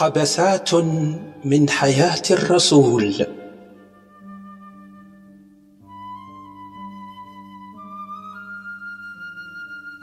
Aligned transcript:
قبسات 0.00 0.74
من 1.44 1.70
حياة 1.70 2.22
الرسول. 2.30 3.26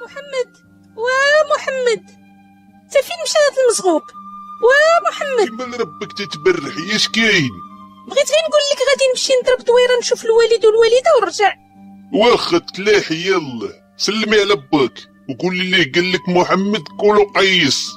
محمد 0.02 0.52
ومحمد 0.98 2.04
فين 2.91 3.18
مشى 3.23 3.38
هذا 3.38 3.62
المزغوب 3.66 4.02
ومحمد 4.66 5.48
كمل 5.48 5.80
ربك 5.80 6.12
تتبرح 6.18 6.96
اش 6.96 7.07
كاين 7.07 7.52
بغيت 8.07 8.30
غير 8.30 8.43
نقول 8.50 8.64
لك 8.71 8.80
غادي 8.89 9.05
نمشي 9.12 9.34
نضرب 9.43 9.66
دويرة 9.66 10.00
نشوف 10.00 10.25
الوالد 10.25 10.66
والوالدة 10.66 11.12
ونرجع. 11.21 11.54
واخا 12.13 12.57
تلاحي 12.57 13.27
يلا. 13.27 13.70
سلمي 13.98 14.40
على 14.40 14.55
باك 14.55 14.99
وقول 15.30 15.57
لي 15.57 15.84
قال 15.84 16.12
لك 16.12 16.30
محمد 16.30 16.84
كولو 16.99 17.23
قيس. 17.35 17.91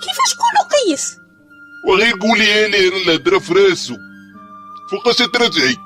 كيفاش 0.00 0.34
كولو 0.34 0.68
قيس؟ 0.74 1.23
وغير 1.88 2.14
قولي 2.20 2.68
لي 2.68 2.88
الهضره 2.88 3.38
في 3.38 3.52
راسو 3.52 3.94
فوقاش 4.90 5.16
ترجعي 5.16 5.76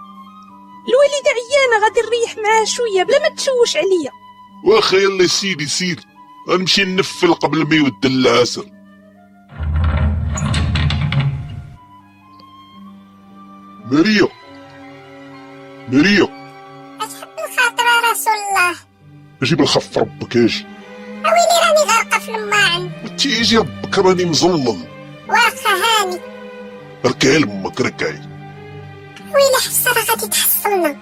الوالده 0.89 1.31
عيانه 1.39 1.85
غادي 1.85 2.01
نريح 2.01 2.37
معاها 2.45 2.65
شوية 2.65 3.03
بلا 3.03 3.19
ما 3.19 3.35
تشوش 3.37 3.77
عليا. 3.77 4.11
واخا 4.65 4.97
يلا 4.97 5.27
سيدي 5.27 5.67
سير 5.67 6.01
غنمشي 6.49 6.85
نفل 6.85 7.35
قبل 7.35 7.69
ما 7.69 7.75
يود 7.77 8.07
العصر 8.07 8.65
ماريا 13.91 14.29
ماريا 15.89 16.29
أتحب 17.01 17.29
الخاطر 17.49 17.85
يا 17.85 18.11
رسول 18.13 18.33
الله. 18.33 18.77
أجي 19.43 19.55
بالخف 19.57 19.99
ربك 19.99 20.37
أجي 20.37 20.67
أويلي 21.11 21.59
راني 21.65 21.93
غارقة 21.93 22.19
في 22.19 22.35
الماعن 22.37 22.91
تيجي 23.19 23.57
ربك 23.59 23.99
راني 23.99 24.25
مظلل 24.25 24.88
واخا 25.29 25.71
هاني. 25.71 26.21
ركعي 27.07 27.39
لامك 27.39 27.81
ركعي 27.81 28.21
ويلي 29.19 29.57
حفصة 29.57 29.93
راه 29.93 30.05
غادي 30.05 30.27
تحصلنا. 30.29 30.97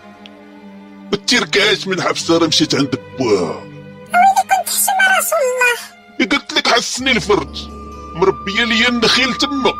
ما 1.12 1.16
تركعاش 1.26 1.86
من 1.88 2.02
حفصة 2.02 2.38
راه 2.38 2.46
مشيت 2.46 2.74
عند 2.74 2.98
بوها. 3.18 3.54
ويلي 3.54 4.42
كنت 4.42 4.68
حشم 4.68 4.98
رسول 5.18 5.42
الله. 5.52 5.96
قلت 6.38 6.52
لك 6.52 6.68
حسني 6.68 7.10
الفرج. 7.10 7.68
مربيه 8.14 8.64
ليا 8.64 8.88
النخيل 8.88 9.34
تما. 9.34 9.72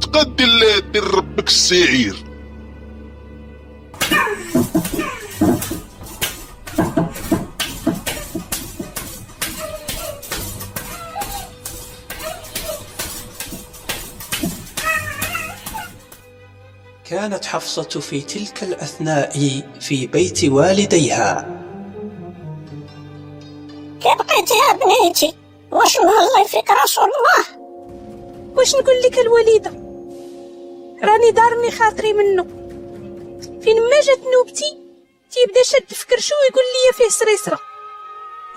تقدي 0.00 0.80
دير 0.92 1.04
ربك 1.14 1.48
السعير. 1.48 2.33
كانت 17.10 17.44
حفصة 17.44 18.00
في 18.00 18.20
تلك 18.20 18.62
الأثناء 18.62 19.30
في 19.80 20.06
بيت 20.06 20.44
والديها. 20.44 21.60
كي 24.02 24.14
بقيتي 24.18 24.54
يا 24.54 24.72
بنيتي 24.72 25.36
واش 25.70 25.96
مهلا 25.96 26.44
فيك 26.44 26.70
رسول 26.70 27.04
الله؟ 27.04 27.64
واش 28.56 28.74
نقول 28.74 29.02
لك 29.02 29.18
الوالده 29.18 29.70
راني 31.02 31.30
دارني 31.30 31.70
خاطري 31.70 32.12
منه. 32.12 32.42
فين 33.62 33.82
ما 33.82 34.00
جات 34.00 34.20
نوبتي 34.34 34.78
تيبدا 35.30 35.62
شاد 35.62 35.84
في 35.88 36.06
كرشو 36.06 36.34
ويقول 36.34 36.64
لي 36.74 36.92
فيه 36.92 37.08
سريسرة. 37.08 37.58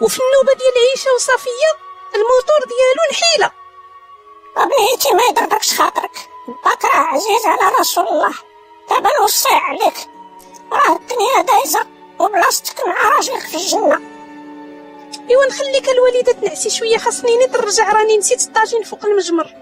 وفي 0.01 0.19
النوبة 0.19 0.59
ديال 0.59 0.73
عيشة 0.89 1.09
وصفيه 1.15 1.71
الموتور 2.15 2.61
ديالو 2.67 3.03
نحيلة. 3.11 3.51
بنيتي 4.55 5.13
ما 5.13 5.23
يضربكش 5.29 5.73
خاطرك. 5.73 6.36
باك 6.47 6.85
راه 6.85 6.99
عزيز 6.99 7.45
على 7.45 7.75
رسول 7.79 8.07
الله. 8.07 8.33
دابا 8.89 9.09
نوصي 9.21 9.49
عليك. 9.49 10.09
راه 10.71 10.95
الدنيا 10.95 11.41
دايزة 11.41 11.85
وبلاصتك 12.19 12.87
مع 12.87 13.09
راجلك 13.09 13.39
في 13.39 13.55
الجنة. 13.55 14.01
ايوا 15.29 15.45
نخليك 15.45 15.89
الوالدة 15.89 16.31
تنعسي 16.31 16.69
شوية. 16.69 16.97
خاصني 16.97 17.37
نيت 17.37 17.57
نرجع 17.57 17.91
راني 17.91 18.17
نسيت 18.17 18.41
الطاجين 18.41 18.83
فوق 18.83 19.05
المجمر. 19.05 19.53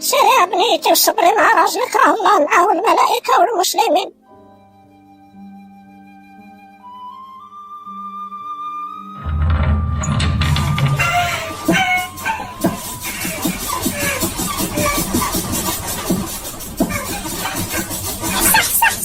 سيري 0.00 0.28
يا 0.40 0.44
بنيتي 0.44 0.92
وصبري 0.92 1.34
مع 1.34 1.62
راجلك 1.62 1.96
راه 1.96 2.14
الله 2.14 2.38
معاه 2.38 2.66
والملائكه 2.66 3.40
والمسلمين. 3.40 4.23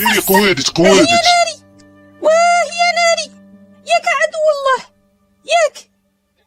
هي 0.10 0.20
قوادت 0.20 0.70
قوادت 0.70 1.10
ناري 1.10 1.56
واه 2.22 2.64
يا 2.80 2.90
ناري. 3.00 3.32
ياك 3.92 4.06
عدو 4.20 4.44
الله. 4.56 4.86
ياك. 5.46 5.90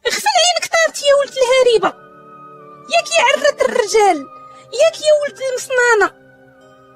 اغفل 0.07 0.35
عينك 0.43 0.71
طارت 0.73 1.03
يا 1.03 1.13
ولد 1.19 1.35
الهريبة. 1.43 1.87
ياك 2.93 3.07
يا 3.17 3.23
عرة 3.23 3.65
الرجال. 3.65 4.27
ياك 4.81 5.01
يا 5.01 5.13
ولد 5.23 5.39
المصنانة. 5.49 6.23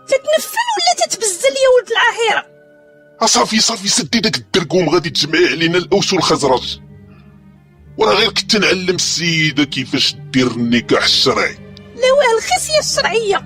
تتنفل 0.07 0.67
ولا 0.77 1.05
تتبزل 1.07 1.49
يا 1.49 1.69
ولد 1.77 1.91
العاهرة؟ 1.91 2.57
صافي 3.25 3.59
صافي 3.59 3.87
سدي 3.87 4.19
داك 4.19 4.37
الدرقوم 4.37 4.89
غادي 4.89 5.09
تجمعي 5.09 5.47
علينا 5.47 5.77
الأوس 5.77 6.13
والخزرج. 6.13 6.79
وراه 7.97 8.13
غير 8.13 8.29
كنت 8.29 8.55
نعلم 8.55 8.95
السيدة 8.95 9.63
كيفاش 9.63 10.15
دير 10.15 10.47
النكاح 10.47 11.03
الشرعي. 11.03 11.57
لا 11.95 12.11
واه 12.11 12.37
الخصيه 12.37 12.79
الشرعية. 12.79 13.45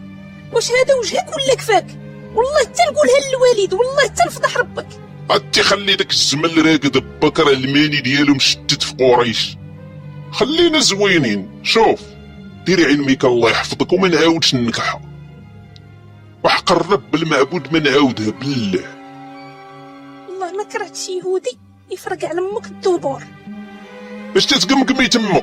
واش 0.54 0.72
هذا 0.72 0.96
وجهك 0.96 1.36
ولا 1.36 1.56
كفاك؟ 1.56 2.01
والله 2.36 2.60
حتى 2.60 2.82
نقولها 2.92 3.30
للوالد 3.30 3.74
والله 3.74 4.04
حتى 4.04 4.24
نفضح 4.28 4.58
ربك. 4.58 4.88
عاد 5.30 5.62
خلي 5.62 5.96
داك 5.96 6.12
الزمل 6.12 6.66
راقد 6.66 6.98
بكر 7.22 7.50
الماني 7.50 8.02
ديالو 8.02 8.34
مشتت 8.34 8.84
في 8.84 8.94
قريش. 8.94 9.58
خلينا 10.32 10.80
زوينين 10.80 11.60
شوف. 11.64 12.00
ديري 12.66 12.86
علمك 12.86 13.26
الله 13.26 13.50
يحفظك 13.50 13.94
وما 13.94 14.08
نعاودش 14.08 14.56
نكحها 14.56 15.02
وحق 16.44 16.72
الرب 16.72 17.16
المعبود 17.16 17.74
ما 17.74 17.80
نعاودها 17.80 18.32
بالله. 18.32 18.84
والله 20.30 20.52
ما 20.52 20.64
كرهت 20.64 20.96
شي 20.96 21.18
يهودي 21.18 21.58
يفرق 21.92 22.26
على 22.26 22.40
أمك 22.40 22.66
الدبور 22.66 23.24
باش 24.34 24.46
تتقمقمي 24.46 25.08
تما 25.08 25.42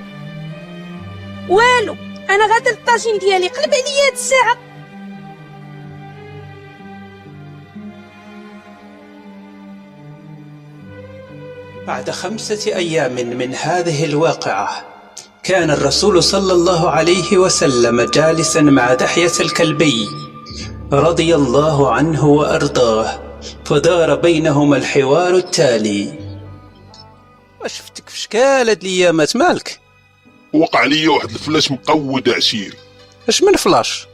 والو 1.49 1.97
أنا 2.31 2.55
غادا 2.55 2.71
الطاجين 2.71 3.19
ديالي 3.19 3.49
قلب 3.49 3.75
عليا 3.75 4.07
هاد 4.07 4.13
الساعة. 4.13 4.68
بعد 11.89 12.11
خمسة 12.11 12.77
أيام 12.77 13.15
من 13.15 13.55
هذه 13.55 14.05
الواقعة 14.05 14.87
كان 15.43 15.71
الرسول 15.71 16.23
صلى 16.23 16.53
الله 16.53 16.91
عليه 16.91 17.39
وسلم 17.39 18.01
جالسا 18.01 18.61
مع 18.61 18.95
دحية 18.95 19.33
الكلبي 19.41 20.07
رضي 20.93 21.35
الله 21.35 21.93
عنه 21.93 22.27
وأرضاه 22.27 23.21
فدار 23.65 24.15
بينهما 24.15 24.77
الحوار 24.77 25.35
التالي. 25.35 26.13
شفتك؟ 27.67 28.09
في 28.09 28.19
شكال 28.21 28.69
هاد 28.69 28.83
الأيامات؟ 28.85 29.37
مالك؟ 29.37 29.81
وقع 30.53 30.85
لي 30.85 31.09
واحد 31.09 31.31
الفلاش 31.31 31.71
مقود 31.71 32.29
عشيري 32.29 32.77
أش 33.29 33.43
من 33.43 33.57
فلاش؟ 33.57 34.07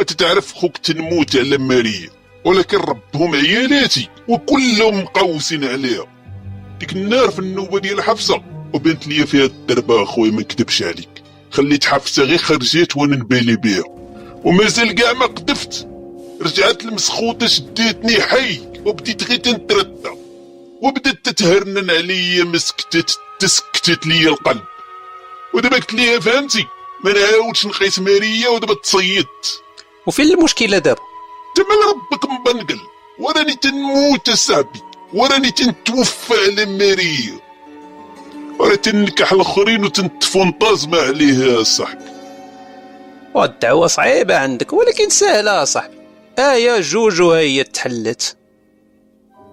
أنت 0.00 0.12
تعرف 0.12 0.54
خوك 0.54 0.76
تنموت 0.76 1.36
على 1.36 1.58
ماريا 1.58 2.10
ولكن 2.44 2.76
ربهم 2.76 3.34
عيالاتي 3.34 4.08
وكلهم 4.28 4.98
مقوسين 4.98 5.64
عليها. 5.64 6.11
ديك 6.82 6.92
النار 6.92 7.30
في 7.30 7.38
النوبه 7.38 7.78
ديال 7.78 8.02
حفصة. 8.02 8.42
وبنت 8.72 9.06
لي 9.06 9.26
فيها 9.26 9.44
الدربه 9.44 10.02
أخويا 10.02 10.30
ما 10.30 10.40
نكذبش 10.40 10.82
عليك. 10.82 11.22
خليت 11.50 11.84
حفصة 11.84 12.22
غير 12.22 12.38
خرجت 12.38 12.96
وأنا 12.96 13.16
نبالي 13.16 13.56
بها. 13.56 13.84
ومازال 14.44 14.92
كاع 14.92 15.12
ما 15.12 15.26
قدفت 15.26 15.88
رجعت 16.40 16.82
المسخوطه 16.82 17.46
شديتني 17.46 18.20
حي 18.20 18.60
وبديت 18.84 19.24
غير 19.24 19.38
تنتردى. 19.38 20.10
وبدات 20.80 21.24
تتهرنن 21.24 21.90
عليا 21.90 22.44
مسكتت 22.44 23.18
تسكتت 23.38 24.06
ليا 24.06 24.28
القلب. 24.28 24.62
ودابا 25.54 25.76
قلت 25.76 25.94
ليها 25.94 26.20
فهمتي؟ 26.20 26.66
ما 27.04 27.12
نعاودش 27.12 27.66
نقيس 27.66 27.98
ماريا 27.98 28.48
ودابا 28.48 28.74
تصيدت. 28.74 29.62
وفين 30.06 30.30
المشكلة 30.30 30.78
دابا؟ 30.78 31.00
تمال 31.56 31.78
ربك 31.88 32.30
مبنقل. 32.30 32.80
وراني 33.18 33.54
تنموت 33.54 34.28
اصاحبي 34.28 34.91
وراني 35.14 35.50
تنتوفى 35.50 36.34
على 36.34 36.66
ماريا 36.66 37.40
ورا 38.58 38.74
تنكح 38.74 39.32
الآخرين 39.32 39.84
وتنتفونطازما 39.84 40.98
عليها 40.98 41.62
صاحبي. 41.62 42.04
والدعوة 43.34 43.86
صعيبة 43.86 44.36
عندك 44.38 44.72
ولكن 44.72 45.08
سهلة 45.08 45.64
صاحبي. 45.64 45.94
آية 46.38 46.80
جوج 46.80 47.20
وهي 47.20 47.64
تحلت. 47.64 48.36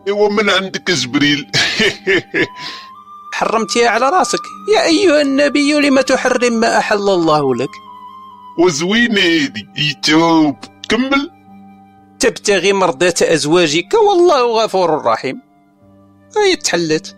إيوا 0.08 0.30
من 0.30 0.50
عندك 0.50 0.92
جبريل؟ 0.92 1.48
حرمتيها 3.34 3.90
على 3.90 4.10
راسك. 4.10 4.40
يا 4.76 4.86
أيها 4.86 5.22
النبي 5.22 5.74
لم 5.74 6.02
تحرم 6.02 6.54
ما 6.54 6.78
أحل 6.78 6.98
الله 7.10 7.56
لك؟ 7.56 7.70
وزوينة 8.60 9.22
هادي 9.22 9.68
يتوب. 9.78 10.56
كمل. 10.90 11.32
تبتغي 12.20 12.74
مرضاة 12.74 13.14
أزواجك 13.22 13.94
والله 13.94 14.64
غفور 14.64 15.06
رحيم. 15.06 15.49
هاي 16.38 16.56
تحلت. 16.56 17.16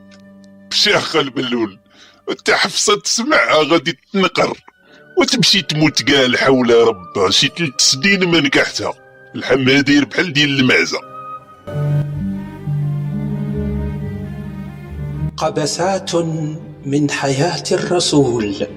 بشاخ 0.72 1.16
البلول 1.16 1.80
أنت 2.30 2.52
حفصة 2.52 3.00
تسمعها 3.00 3.64
غادي 3.64 4.00
تنقر. 4.14 4.58
وتمشي 5.18 5.62
تموت 5.62 6.02
كاع 6.02 6.38
حول 6.38 6.88
ربها 6.88 7.30
شي 7.30 7.48
تلت 7.48 7.82
سنين 7.82 8.28
ما 8.28 8.40
نكحتها. 8.40 8.94
الحما 9.36 9.82
داير 9.82 10.06
بحال 10.06 10.34
ديال 10.34 10.60
المعزة. 10.60 11.00
قبسات 15.38 16.16
من 16.86 17.12
حياة 17.12 17.64
الرسول. 17.72 18.68